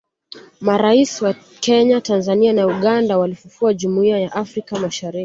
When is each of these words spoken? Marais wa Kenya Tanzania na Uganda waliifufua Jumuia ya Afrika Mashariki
Marais 0.61 1.21
wa 1.21 1.33
Kenya 1.59 2.01
Tanzania 2.01 2.53
na 2.53 2.67
Uganda 2.67 3.17
waliifufua 3.17 3.73
Jumuia 3.73 4.19
ya 4.19 4.33
Afrika 4.33 4.79
Mashariki 4.79 5.19